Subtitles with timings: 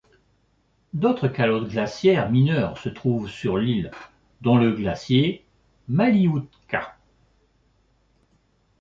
[0.93, 3.91] D'autres calottes glaciaires mineures se trouvent sur l'île
[4.41, 5.45] dont le glacier
[5.89, 6.97] Malioutka.